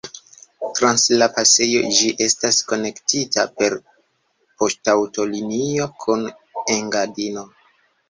Trans 0.77 1.03
la 1.21 1.27
pasejo 1.35 1.81
ĝi 1.97 2.09
estas 2.29 2.63
konektita 2.73 3.45
per 3.61 3.77
poŝtaŭtolinio 4.59 5.91
kun 6.05 6.29
Engadino. 6.81 7.51